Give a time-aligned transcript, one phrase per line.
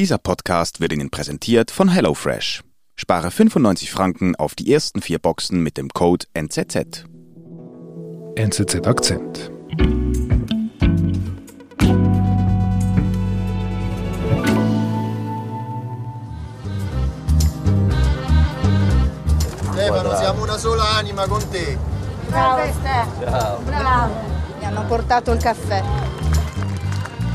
[0.00, 2.62] Dieser Podcast wird Ihnen präsentiert von HelloFresh.
[2.96, 7.04] Spare 95 Franken auf die ersten vier Boxen mit dem Code NZZ.
[8.34, 9.50] NZZ Akzent.
[19.74, 21.76] Stefano, siamo una sola anima con te.
[22.30, 23.26] Ciao Ste.
[23.26, 23.60] Ciao.
[23.66, 24.14] Bravo.
[24.60, 25.82] Mi hanno portato il caffè.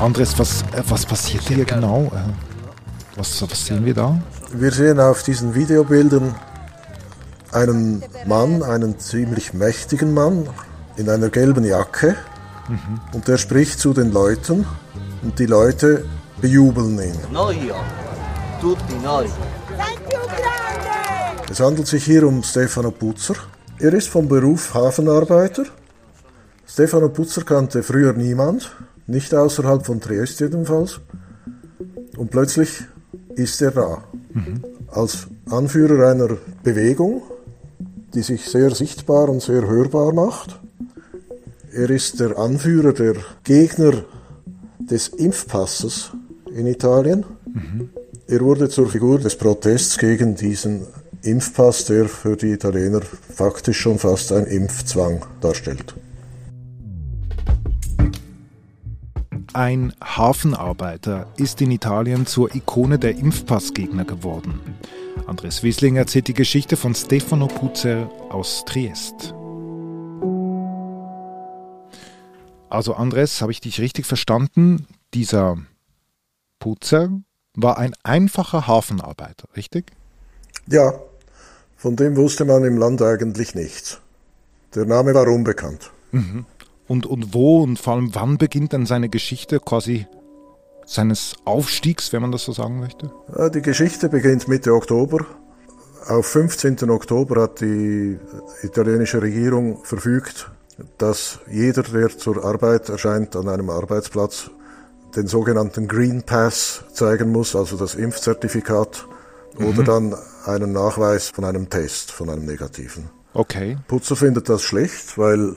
[0.00, 2.10] Andres, was, äh, was passiert hier genau?
[3.16, 4.20] Was, was sehen wir da?
[4.52, 6.34] Wir sehen auf diesen Videobildern
[7.50, 10.50] einen Mann, einen ziemlich mächtigen Mann
[10.96, 12.14] in einer gelben Jacke
[13.14, 14.66] und der spricht zu den Leuten
[15.22, 16.04] und die Leute
[16.42, 17.16] bejubeln ihn.
[21.50, 23.36] Es handelt sich hier um Stefano Putzer.
[23.78, 25.64] Er ist vom Beruf Hafenarbeiter.
[26.66, 28.72] Stefano Putzer kannte früher niemand,
[29.06, 31.00] nicht außerhalb von Triest jedenfalls.
[32.18, 32.84] Und plötzlich
[33.34, 34.04] ist er da.
[34.88, 37.22] Als Anführer einer Bewegung,
[38.14, 40.58] die sich sehr sichtbar und sehr hörbar macht.
[41.72, 44.04] Er ist der Anführer der Gegner
[44.78, 46.12] des Impfpasses
[46.54, 47.24] in Italien.
[48.26, 50.86] Er wurde zur Figur des Protests gegen diesen
[51.22, 55.94] Impfpass, der für die Italiener faktisch schon fast ein Impfzwang darstellt.
[59.56, 64.60] Ein Hafenarbeiter ist in Italien zur Ikone der Impfpassgegner geworden.
[65.26, 69.34] Andres Wiesling erzählt die Geschichte von Stefano Puzzer aus Triest.
[72.68, 74.86] Also Andres, habe ich dich richtig verstanden?
[75.14, 75.56] Dieser
[76.58, 77.08] Putzer
[77.54, 79.90] war ein einfacher Hafenarbeiter, richtig?
[80.66, 80.92] Ja,
[81.78, 84.02] von dem wusste man im Land eigentlich nichts.
[84.74, 85.92] Der Name war unbekannt.
[86.88, 90.06] Und, und wo und vor allem wann beginnt dann seine Geschichte quasi
[90.86, 93.10] seines Aufstiegs, wenn man das so sagen möchte?
[93.54, 95.26] Die Geschichte beginnt Mitte Oktober.
[96.06, 96.88] Auf 15.
[96.88, 98.16] Oktober hat die
[98.62, 100.50] italienische Regierung verfügt,
[100.98, 104.50] dass jeder, der zur Arbeit erscheint an einem Arbeitsplatz,
[105.16, 109.06] den sogenannten Green Pass zeigen muss, also das Impfzertifikat,
[109.58, 110.14] oder dann
[110.44, 113.08] einen Nachweis von einem Test, von einem negativen.
[113.32, 113.78] Okay.
[113.88, 115.56] Putzer findet das schlecht, weil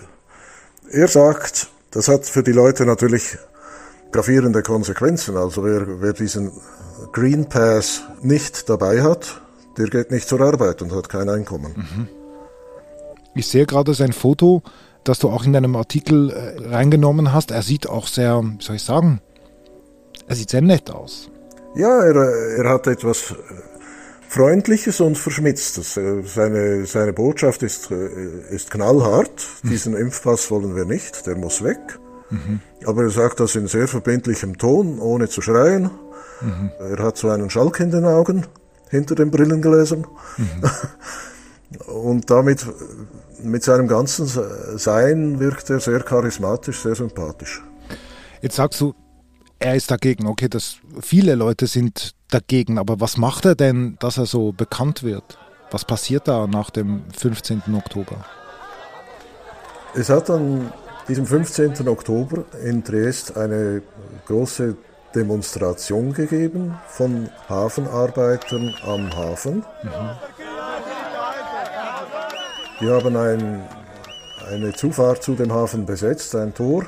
[0.91, 3.37] er sagt, das hat für die Leute natürlich
[4.11, 5.37] gravierende Konsequenzen.
[5.37, 6.51] Also wer, wer diesen
[7.11, 9.41] Green Pass nicht dabei hat,
[9.77, 12.09] der geht nicht zur Arbeit und hat kein Einkommen.
[13.35, 14.63] Ich sehe gerade sein Foto,
[15.03, 17.51] das du auch in deinem Artikel äh, reingenommen hast.
[17.51, 19.21] Er sieht auch sehr, wie soll ich sagen,
[20.27, 21.29] er sieht sehr nett aus.
[21.75, 23.33] Ja, er, er hat etwas
[24.29, 25.97] Freundliches und Verschmitztes.
[25.97, 29.47] Äh, Seine, seine Botschaft ist, äh, ist knallhart.
[29.63, 31.99] Diesen Impfpass wollen wir nicht, der muss weg.
[32.85, 35.89] Aber er sagt das in sehr verbindlichem Ton, ohne zu schreien.
[36.79, 38.45] Er hat so einen Schalk in den Augen,
[38.89, 40.05] hinter den Brillengläsern.
[41.87, 42.67] Und damit,
[43.41, 44.27] mit seinem ganzen
[44.77, 47.63] Sein wirkt er sehr charismatisch, sehr sympathisch.
[48.41, 48.93] Jetzt sagst du,
[49.59, 50.27] er ist dagegen.
[50.27, 55.03] Okay, das, viele Leute sind dagegen, aber was macht er denn, dass er so bekannt
[55.03, 55.37] wird?
[55.71, 57.61] Was passiert da nach dem 15.
[57.75, 58.25] Oktober?
[59.93, 60.71] Es hat an
[61.07, 61.87] diesem 15.
[61.87, 63.81] Oktober in Triest eine
[64.27, 64.75] große
[65.13, 69.65] Demonstration gegeben von Hafenarbeitern am Hafen.
[72.79, 73.67] Die haben ein,
[74.47, 76.85] eine Zufahrt zu dem Hafen besetzt, ein Tor,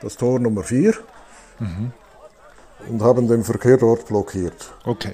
[0.00, 0.94] das Tor Nummer 4,
[2.88, 4.72] und haben den Verkehr dort blockiert.
[4.84, 5.12] Okay.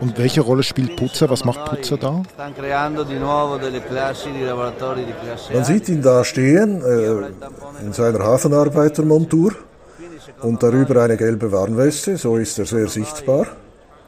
[0.00, 1.30] Und welche Rolle spielt Putzer?
[1.30, 2.22] Was macht Putzer da?
[5.52, 9.52] Man sieht ihn da stehen äh, in seiner Hafenarbeitermontur
[10.40, 13.46] und darüber eine gelbe Warnweste, so ist er sehr sichtbar.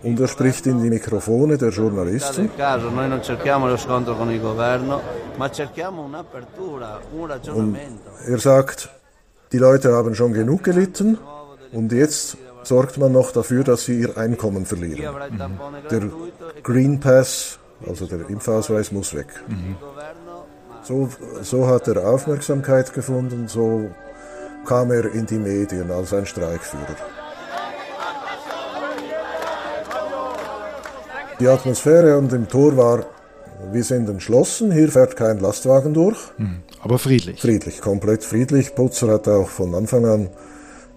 [0.02, 2.42] Und er spricht in die Mikrofone der Journalisten.
[2.42, 5.00] Nel caso noi non cerchiamo lo scontro con il governo,
[5.36, 8.10] ma cerchiamo un'apertura, un ragionamento.
[8.26, 8.90] Er sagt,
[9.52, 11.16] die Leute haben schon genug gelitten
[11.72, 12.36] und jetzt
[12.66, 15.14] sorgt man noch dafür, dass sie ihr Einkommen verlieren.
[15.38, 16.02] tampone Der
[16.62, 19.28] Green Pass, also der Impfausweis, muss weg.
[19.80, 20.44] governo
[20.82, 21.08] So,
[21.42, 23.88] so hat er Aufmerksamkeit gefunden, so
[24.66, 26.96] kam er in die Medien als ein Streikführer.
[31.40, 33.06] Die Atmosphäre an dem Tor war,
[33.72, 36.18] wir sind entschlossen, hier fährt kein Lastwagen durch.
[36.82, 37.40] Aber friedlich.
[37.40, 38.74] Friedlich, komplett friedlich.
[38.74, 40.28] Putzer hat auch von Anfang an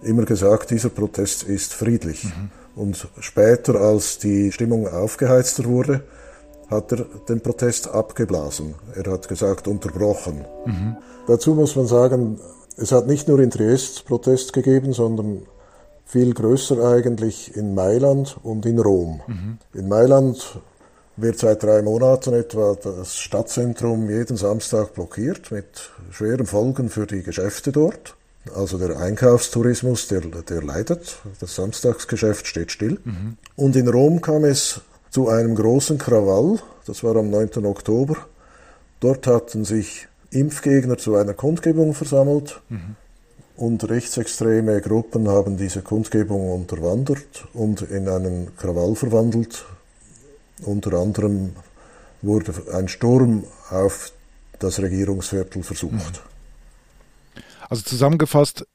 [0.02, 2.26] immer gesagt, dieser Protest ist friedlich.
[2.74, 6.02] Und später, als die Stimmung aufgeheizter wurde,
[6.70, 8.74] hat er den Protest abgeblasen.
[8.94, 10.44] Er hat gesagt, unterbrochen.
[11.26, 12.38] Dazu muss man sagen,
[12.76, 15.42] es hat nicht nur in Triest Protest gegeben, sondern
[16.04, 19.20] viel größer eigentlich in Mailand und in Rom.
[19.26, 19.58] Mhm.
[19.74, 20.60] In Mailand
[21.16, 27.22] wird seit drei Monaten etwa das Stadtzentrum jeden Samstag blockiert mit schweren Folgen für die
[27.22, 28.14] Geschäfte dort.
[28.54, 32.98] Also der Einkaufstourismus, der, der leidet, das Samstagsgeschäft steht still.
[33.04, 33.36] Mhm.
[33.56, 34.80] Und in Rom kam es
[35.10, 37.64] zu einem großen Krawall, das war am 9.
[37.64, 38.16] Oktober.
[39.00, 42.96] Dort hatten sich Impfgegner zu einer Kundgebung versammelt mhm.
[43.56, 49.64] und rechtsextreme Gruppen haben diese Kundgebung unterwandert und in einen Krawall verwandelt.
[50.62, 51.52] Unter anderem
[52.20, 54.12] wurde ein Sturm auf
[54.58, 55.92] das Regierungsviertel versucht.
[55.92, 56.37] Mhm.
[57.68, 58.66] Also zusammengefasst,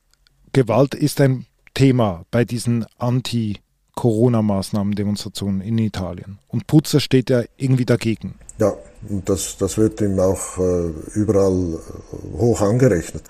[0.52, 6.38] Gewalt ist ein Thema bei diesen Anti-Corona-Maßnahmen, Demonstrationen in Italien.
[6.48, 8.36] Und Putzer steht ja irgendwie dagegen.
[8.60, 8.74] Ja,
[9.10, 13.24] und das, das wird ihm auch äh, überall äh, hoch angerechnet.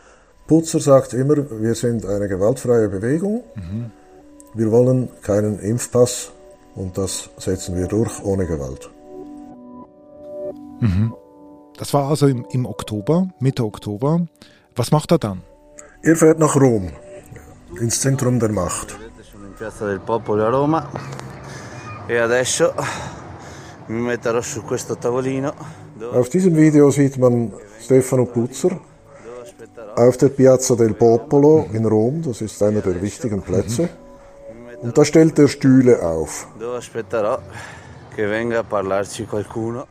[0.47, 3.43] Putzer sagt immer, wir sind eine gewaltfreie Bewegung.
[3.55, 3.91] Mhm.
[4.53, 6.31] Wir wollen keinen Impfpass
[6.75, 8.89] und das setzen wir durch ohne Gewalt.
[10.81, 11.13] Mhm.
[11.77, 14.27] Das war also im, im Oktober, Mitte Oktober.
[14.75, 15.41] Was macht er dann?
[16.05, 16.89] Er fährt nach Rom,
[17.79, 18.97] ins Zentrum der Macht.
[19.57, 20.89] Piazza del Popolo a Roma
[22.07, 22.73] e adesso
[23.85, 25.53] mi metterò su questo tavolino.
[26.11, 28.77] Auf diesem Video sieht man Stefano Puzzer
[29.95, 33.87] auf der Piazza del Popolo in Rom, das ist einer der wichtigen Plätze.
[34.81, 36.47] Und da stellt er Stühle auf.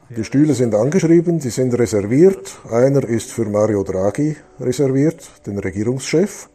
[0.09, 2.57] Die Stühle sind angeschrieben, die sind reserviert.
[2.71, 6.49] Einer ist für Mario Draghi reserviert, den Regierungschef.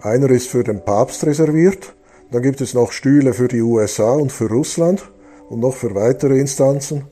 [0.00, 1.94] Einer ist für den Papst reserviert.
[2.30, 5.10] Dann gibt es noch Stühle für die USA und für Russland
[5.50, 7.04] und noch für weitere Instanzen.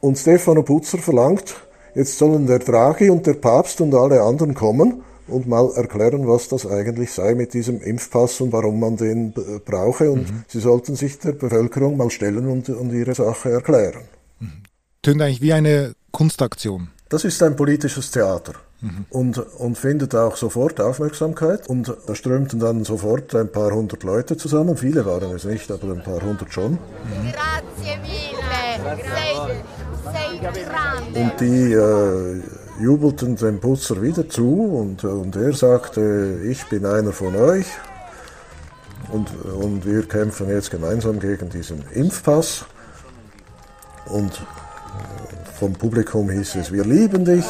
[0.00, 1.56] Und Stefano Putzer verlangt,
[1.94, 6.48] jetzt sollen der Draghi und der Papst und alle anderen kommen und mal erklären, was
[6.48, 9.32] das eigentlich sei mit diesem Impfpass und warum man den
[9.64, 10.10] brauche.
[10.10, 10.44] Und mhm.
[10.48, 14.02] sie sollten sich der Bevölkerung mal stellen und, und ihre Sache erklären.
[14.40, 14.62] Mhm.
[15.02, 16.88] Tönt eigentlich wie eine Kunstaktion.
[17.08, 19.06] Das ist ein politisches Theater mhm.
[19.10, 21.68] und, und findet auch sofort Aufmerksamkeit.
[21.68, 24.76] Und da strömten dann sofort ein paar hundert Leute zusammen.
[24.76, 26.72] Viele waren es nicht, aber ein paar hundert schon.
[26.72, 26.78] Mhm.
[27.32, 28.48] Grazie mille.
[28.78, 29.62] Sei,
[30.12, 32.42] sei und die äh,
[32.80, 37.66] jubelten dem Putzer wieder zu und, und er sagte, ich bin einer von euch
[39.10, 42.64] und, und wir kämpfen jetzt gemeinsam gegen diesen Impfpass.
[44.06, 44.40] Und
[45.58, 47.44] vom Publikum hieß es, wir lieben dich.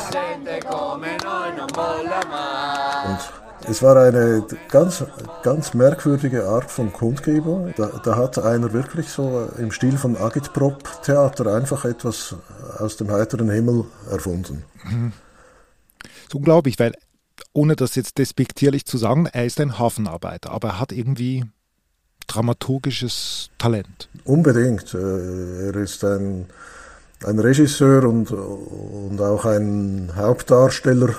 [3.70, 5.04] Es war eine ganz,
[5.42, 7.74] ganz merkwürdige Art von Kundgebung.
[7.76, 12.34] Da, da hat einer wirklich so im Stil von Agitprop-Theater einfach etwas
[12.78, 14.64] aus dem heiteren Himmel erfunden.
[14.84, 15.12] Mhm.
[16.30, 16.94] So unglaublich, weil
[17.52, 21.44] ohne das jetzt despektierlich zu sagen, er ist ein Hafenarbeiter, aber er hat irgendwie
[22.26, 24.08] dramaturgisches Talent.
[24.24, 24.94] Unbedingt.
[24.94, 26.46] Äh, er ist ein,
[27.24, 31.14] ein Regisseur und, und auch ein Hauptdarsteller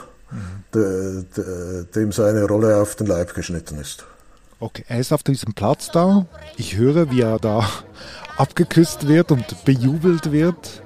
[0.74, 4.06] de, de, dem seine Rolle auf den Leib geschnitten ist.
[4.60, 6.26] Okay, er ist auf diesem Platz da.
[6.58, 7.68] Ich höre, wie er da
[8.38, 10.82] abgeküsst wird und bejubelt wird.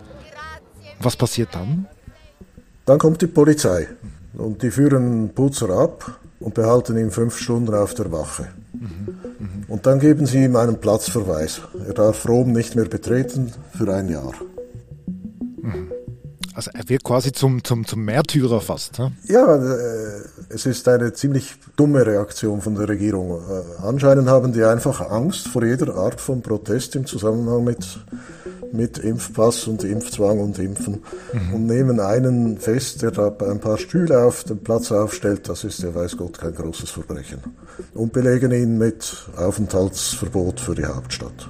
[1.00, 1.88] Was passiert dann?
[2.86, 3.88] Dann kommt die Polizei
[4.34, 8.50] und die führen Putzer ab und behalten ihn fünf Stunden auf der Wache.
[9.68, 11.62] Und dann geben sie ihm einen Platzverweis.
[11.88, 14.34] Er darf Rom nicht mehr betreten für ein Jahr.
[16.56, 18.98] Also er wird quasi zum, zum, zum Märtyrer fast.
[18.98, 19.08] He?
[19.34, 23.32] Ja, äh, es ist eine ziemlich dumme Reaktion von der Regierung.
[23.32, 28.00] Äh, anscheinend haben die einfach Angst vor jeder Art von Protest im Zusammenhang mit,
[28.72, 31.02] mit Impfpass und Impfzwang und Impfen
[31.34, 31.54] mhm.
[31.56, 35.50] und nehmen einen fest, der da ein paar Stühle auf dem Platz aufstellt.
[35.50, 37.40] Das ist ja weiß Gott kein großes Verbrechen.
[37.96, 41.50] Und belegen ihn mit Aufenthaltsverbot für die Hauptstadt.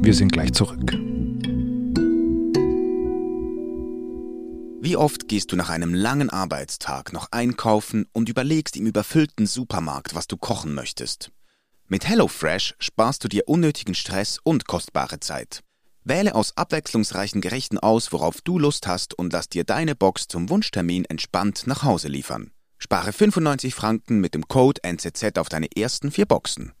[0.00, 1.07] Wir sind gleich zurück.
[4.88, 10.14] Wie oft gehst du nach einem langen Arbeitstag noch einkaufen und überlegst im überfüllten Supermarkt,
[10.14, 11.30] was du kochen möchtest?
[11.88, 15.60] Mit HelloFresh sparst du dir unnötigen Stress und kostbare Zeit.
[16.04, 20.48] Wähle aus abwechslungsreichen Gerichten aus, worauf du Lust hast und lass dir deine Box zum
[20.48, 22.50] Wunschtermin entspannt nach Hause liefern.
[22.78, 26.72] Spare 95 Franken mit dem Code NZZ auf deine ersten vier Boxen.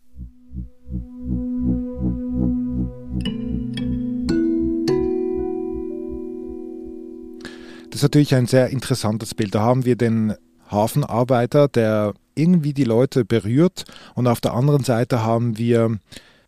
[7.98, 9.56] Das ist natürlich ein sehr interessantes Bild.
[9.56, 10.36] Da haben wir den
[10.70, 15.98] Hafenarbeiter, der irgendwie die Leute berührt und auf der anderen Seite haben wir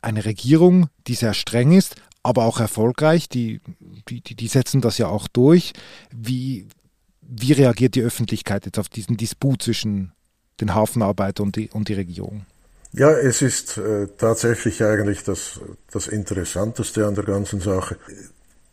[0.00, 3.28] eine Regierung, die sehr streng ist, aber auch erfolgreich.
[3.28, 3.60] Die,
[4.08, 5.72] die, die setzen das ja auch durch.
[6.14, 6.68] Wie,
[7.20, 10.12] wie reagiert die Öffentlichkeit jetzt auf diesen Disput zwischen,
[10.60, 12.46] den Hafenarbeiter und die, und die Regierung?
[12.92, 15.58] Ja, es ist äh, tatsächlich eigentlich das,
[15.90, 17.96] das Interessanteste an der ganzen Sache.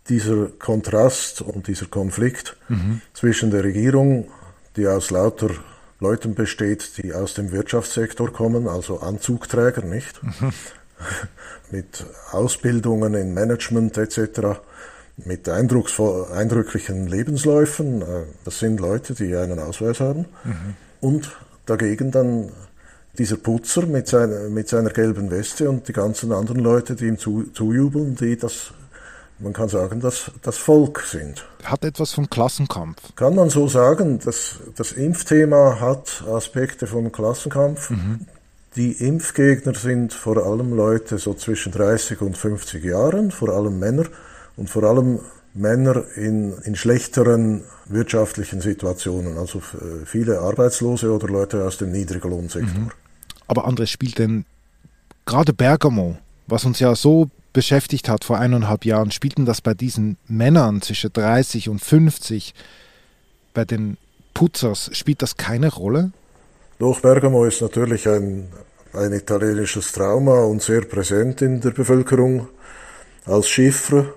[0.10, 3.02] Dieser Kontrast und dieser Konflikt mhm.
[3.14, 4.30] zwischen der Regierung,
[4.76, 5.50] die aus lauter
[6.00, 10.22] Leuten besteht, die aus dem Wirtschaftssektor kommen, also Anzugträger, nicht?
[10.24, 10.54] Mhm.
[11.72, 14.60] Mit Ausbildungen in Management etc.,
[15.18, 18.02] mit eindrücklichen Lebensläufen.
[18.02, 18.06] Äh,
[18.46, 20.26] das sind Leute, die einen Ausweis haben.
[20.44, 20.76] Mhm.
[21.02, 21.32] Und
[21.66, 22.52] dagegen dann
[23.18, 27.18] dieser Putzer mit, seiner, mit seiner gelben Weste und die ganzen anderen Leute, die ihm
[27.18, 28.74] zu, zujubeln, die das,
[29.40, 31.46] man kann sagen, das, das Volk sind.
[31.64, 33.16] Hat etwas von Klassenkampf.
[33.16, 34.20] Kann man so sagen.
[34.24, 37.92] Das, das Impfthema hat Aspekte von Klassenkampf.
[37.92, 38.22] Mhm.
[38.76, 44.06] Die Impfgegner sind vor allem Leute so zwischen 30 und 50 Jahren, vor allem Männer
[44.56, 45.20] und vor allem
[45.54, 49.62] Männer in, in schlechteren wirtschaftlichen Situationen, also
[50.06, 52.82] viele Arbeitslose oder Leute aus dem Niedriglohnsektor.
[52.82, 52.92] Mhm.
[53.48, 54.46] Aber Andres spielt denn
[55.26, 56.18] gerade Bergamo,
[56.48, 61.12] was uns ja so beschäftigt hat vor eineinhalb Jahren, spielten das bei diesen Männern zwischen
[61.14, 62.54] 30 und 50,
[63.54, 63.98] bei den
[64.34, 66.12] Putzers, spielt das keine Rolle?
[66.80, 68.50] Doch, Bergamo ist natürlich ein,
[68.94, 72.48] ein italienisches Trauma und sehr präsent in der Bevölkerung
[73.26, 74.14] als Chiffre.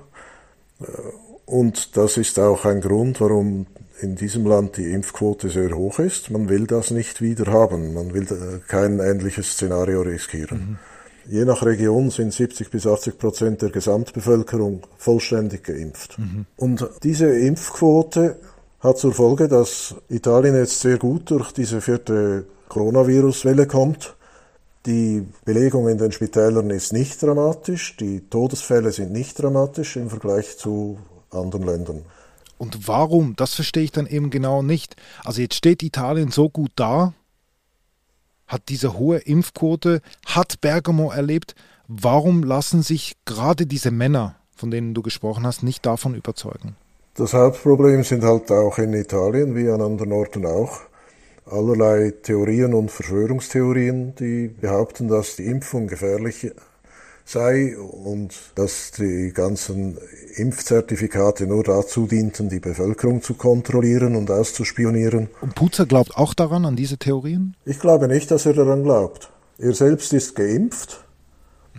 [1.47, 3.67] Und das ist auch ein Grund, warum
[4.01, 6.31] in diesem Land die Impfquote sehr hoch ist.
[6.31, 7.95] Man will das nicht wieder haben.
[7.95, 10.59] Man will äh, kein ähnliches Szenario riskieren.
[10.59, 10.90] Mhm.
[11.29, 16.19] Je nach Region sind 70 bis 80 Prozent der Gesamtbevölkerung vollständig geimpft.
[16.19, 16.47] Mhm.
[16.57, 18.37] Und diese Impfquote
[18.81, 24.17] hat zur Folge, dass Italien jetzt sehr gut durch diese vierte Coronavirus-Welle kommt.
[24.87, 30.57] Die Belegung in den Spitälern ist nicht dramatisch, die Todesfälle sind nicht dramatisch im Vergleich
[30.57, 30.99] zu
[31.31, 32.03] anderen Ländern.
[32.57, 33.37] Und warum?
[33.37, 34.97] Das verstehe ich dann eben genau nicht.
[35.25, 37.13] Also jetzt steht Italien so gut da,
[38.51, 41.55] hat diese hohe Impfquote, hat Bergamo erlebt.
[41.87, 46.77] Warum lassen sich gerade diese Männer, von denen du gesprochen hast, nicht davon überzeugen?
[47.15, 50.81] Das Hauptproblem sind halt auch in Italien, wie an anderen Orten auch,
[51.47, 56.51] allerlei Theorien und Verschwörungstheorien, die behaupten, dass die Impfung gefährlich
[57.31, 59.99] sei und dass die ganzen
[60.37, 65.29] Impfzertifikate nur dazu dienten, die Bevölkerung zu kontrollieren und auszuspionieren.
[65.41, 67.57] Und Putzer glaubt auch daran, an diese Theorien?
[67.65, 69.31] Ich glaube nicht, dass er daran glaubt.
[69.59, 71.05] Er selbst ist geimpft.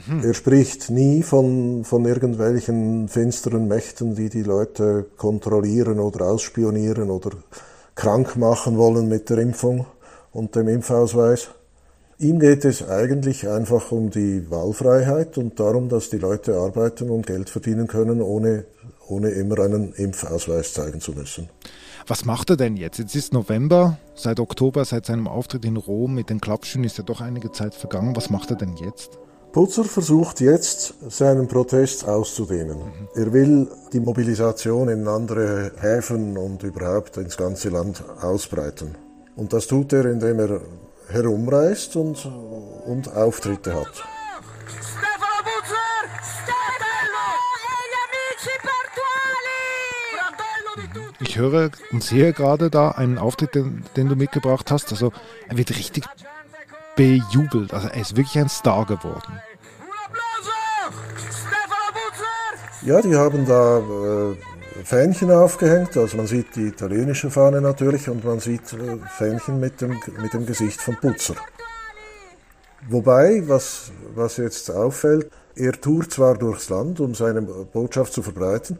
[0.07, 0.23] Mhm.
[0.23, 7.31] Er spricht nie von, von irgendwelchen finsteren Mächten, die die Leute kontrollieren oder ausspionieren oder
[7.95, 9.85] krank machen wollen mit der Impfung
[10.31, 11.49] und dem Impfausweis.
[12.21, 17.25] Ihm geht es eigentlich einfach um die Wahlfreiheit und darum, dass die Leute arbeiten und
[17.25, 18.65] Geld verdienen können, ohne,
[19.07, 21.49] ohne immer einen Impfausweis zeigen zu müssen.
[22.05, 22.99] Was macht er denn jetzt?
[22.99, 27.03] Jetzt ist November, seit Oktober, seit seinem Auftritt in Rom mit den Klappschuhen ist ja
[27.03, 28.15] doch einige Zeit vergangen.
[28.15, 29.17] Was macht er denn jetzt?
[29.51, 32.77] Putzer versucht jetzt, seinen Protest auszudehnen.
[32.77, 33.07] Mhm.
[33.15, 38.93] Er will die Mobilisation in andere Häfen und überhaupt ins ganze Land ausbreiten.
[39.35, 40.61] Und das tut er, indem er
[41.11, 42.25] herumreist und,
[42.85, 44.03] und Auftritte hat.
[51.19, 54.91] Ich höre und sehe gerade da einen Auftritt, den, den, du mitgebracht hast.
[54.91, 55.13] Also
[55.47, 56.05] er wird richtig
[56.95, 57.73] bejubelt.
[57.73, 59.39] Also er ist wirklich ein Star geworden.
[62.81, 64.35] Ja, die haben da äh,
[64.83, 65.97] Fähnchen aufgehängt.
[65.97, 70.33] Also man sieht die italienische Fahne natürlich und man sieht äh, Fähnchen mit dem, mit
[70.33, 71.35] dem Gesicht von Putzer.
[72.89, 78.77] Wobei, was, was jetzt auffällt, er tourt zwar durchs Land, um seine Botschaft zu verbreiten,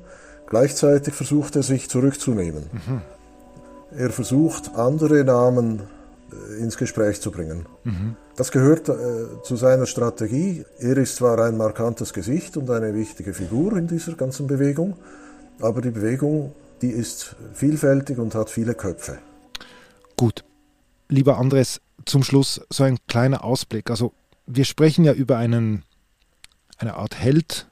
[0.48, 2.70] gleichzeitig versucht er sich zurückzunehmen.
[2.72, 3.02] Mhm.
[3.96, 5.84] Er versucht, andere Namen
[6.32, 7.66] äh, ins Gespräch zu bringen.
[7.84, 8.16] Mhm.
[8.36, 8.94] Das gehört äh,
[9.44, 10.66] zu seiner Strategie.
[10.80, 14.96] Er ist zwar ein markantes Gesicht und eine wichtige Figur in dieser ganzen Bewegung,
[15.64, 19.20] aber die Bewegung, die ist vielfältig und hat viele Köpfe.
[20.18, 20.44] Gut.
[21.10, 23.90] Lieber Andres, zum Schluss so ein kleiner Ausblick.
[23.90, 24.14] Also
[24.46, 25.84] wir sprechen ja über einen,
[26.78, 27.68] eine Art Held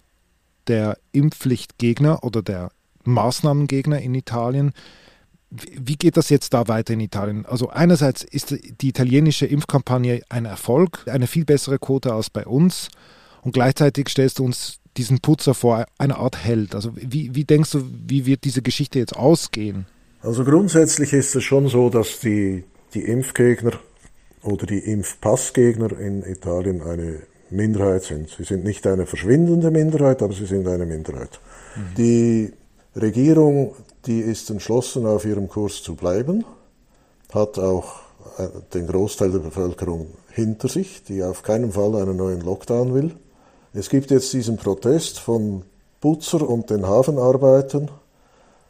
[0.68, 2.72] der Impfpflichtgegner oder der
[3.04, 4.74] Maßnahmengegner in Italien.
[5.50, 7.46] Wie geht das jetzt da weiter in Italien?
[7.46, 12.90] Also einerseits ist die italienische Impfkampagne ein Erfolg, eine viel bessere Quote als bei uns.
[13.42, 16.76] Und gleichzeitig stellst du uns diesen Putzer vor eine Art Held?
[16.76, 19.88] Also wie, wie denkst du, wie wird diese Geschichte jetzt ausgehen?
[20.22, 23.72] Also grundsätzlich ist es schon so, dass die, die Impfgegner
[24.44, 28.30] oder die Impfpassgegner in Italien eine Minderheit sind.
[28.30, 31.40] Sie sind nicht eine verschwindende Minderheit, aber sie sind eine Minderheit.
[31.76, 31.96] Mhm.
[31.98, 32.54] Die
[32.96, 33.76] Regierung,
[34.06, 36.46] die ist entschlossen, auf ihrem Kurs zu bleiben,
[37.34, 38.02] hat auch
[38.74, 43.12] den Großteil der Bevölkerung hinter sich, die auf keinen Fall einen neuen Lockdown will.
[43.74, 45.64] Es gibt jetzt diesen Protest von
[46.02, 47.90] Putzer und den Hafenarbeitern,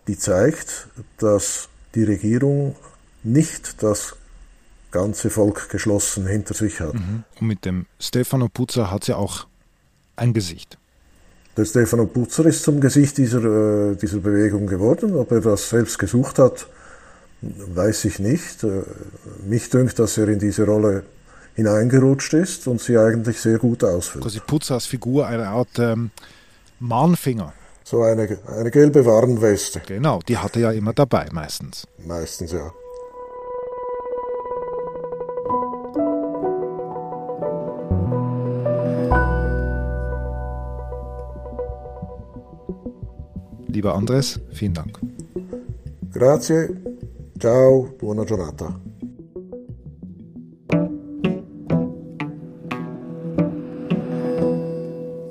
[0.08, 0.88] die zeigt,
[1.18, 2.76] dass die Regierung
[3.24, 4.16] nicht das
[4.92, 6.96] ganze Volk geschlossen hinter sich hat.
[6.96, 7.24] Mhm.
[7.40, 9.48] Und mit dem Stefano Putzer hat sie auch
[10.16, 10.78] ein Gesicht.
[11.56, 15.16] Der Stefano Putzer ist zum Gesicht dieser, äh, dieser Bewegung geworden.
[15.16, 16.68] Ob er das selbst gesucht hat,
[17.42, 18.64] weiß ich nicht.
[18.64, 18.84] Äh,
[19.46, 21.04] mich dünkt, dass er in diese Rolle
[21.60, 24.24] hineingerutscht ist und sie eigentlich sehr gut ausfüllt.
[24.24, 26.12] Quasi Putzer als Figur eine Art ähm,
[26.80, 27.54] Mahnfinger.
[27.84, 29.82] So eine, eine gelbe Warnweste.
[29.86, 31.88] Genau, die hat er ja immer dabei, meistens.
[32.06, 32.72] Meistens, ja.
[43.68, 45.00] Lieber Andres, vielen Dank.
[46.14, 46.70] Grazie,
[47.40, 48.89] ciao, buona giornata.